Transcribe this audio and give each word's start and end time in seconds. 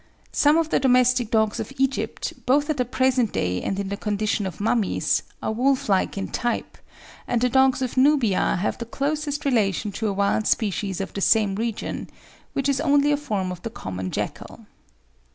Some 0.31 0.57
of 0.57 0.69
the 0.69 0.79
domestic 0.79 1.29
dogs 1.29 1.59
of 1.59 1.71
Egypt, 1.77 2.33
both 2.47 2.71
at 2.71 2.77
the 2.77 2.85
present 2.85 3.31
day 3.31 3.61
and 3.61 3.77
in 3.79 3.89
the 3.89 3.95
condition 3.97 4.47
of 4.47 4.59
mummies, 4.59 5.21
are 5.43 5.51
wolf 5.51 5.89
like 5.89 6.17
in 6.17 6.29
type, 6.29 6.79
and 7.27 7.39
the 7.39 7.49
dogs 7.49 7.83
of 7.83 7.97
Nubia 7.97 8.55
have 8.59 8.79
the 8.79 8.85
closest 8.85 9.45
relation 9.45 9.91
to 9.91 10.07
a 10.07 10.13
wild 10.13 10.47
species 10.47 11.01
of 11.01 11.13
the 11.13 11.21
same 11.21 11.53
region, 11.53 12.09
which 12.53 12.67
is 12.67 12.81
only 12.81 13.11
a 13.11 13.15
form 13.15 13.51
of 13.51 13.61
the 13.61 13.69
common 13.69 14.09
jackal. 14.09 14.65